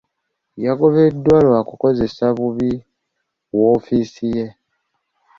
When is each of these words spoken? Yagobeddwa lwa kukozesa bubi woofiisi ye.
Yagobeddwa 0.65 1.37
lwa 1.45 1.59
kukozesa 1.69 2.23
bubi 2.37 2.71
woofiisi 3.57 4.27
ye. 4.35 4.47